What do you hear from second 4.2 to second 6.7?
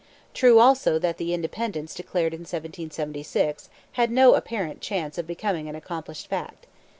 apparent chance of becoming an accomplished fact.